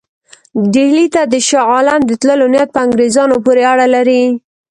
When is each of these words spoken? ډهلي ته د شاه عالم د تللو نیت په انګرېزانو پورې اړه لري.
ډهلي 0.73 1.05
ته 1.15 1.21
د 1.33 1.35
شاه 1.47 1.67
عالم 1.73 2.01
د 2.05 2.11
تللو 2.21 2.45
نیت 2.53 2.69
په 2.73 2.79
انګرېزانو 2.85 3.35
پورې 3.45 3.61
اړه 3.71 3.85
لري. 3.95 4.23